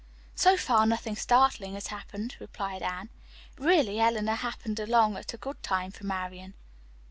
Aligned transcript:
"So 0.33 0.57
far 0.57 0.87
nothing 0.87 1.15
startling 1.15 1.75
has 1.75 1.85
happened," 1.93 2.35
replied 2.39 2.81
Anne. 2.81 3.09
"Really, 3.59 3.99
Eleanor 3.99 4.33
happened 4.33 4.79
along 4.79 5.15
at 5.15 5.35
a 5.35 5.37
good 5.37 5.61
time 5.61 5.91
for 5.91 6.07
Marian." 6.07 6.55